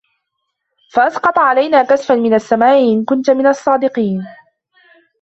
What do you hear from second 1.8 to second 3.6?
كسفا من السماء إن كنت من